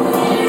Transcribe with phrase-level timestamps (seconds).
[0.00, 0.39] Wow.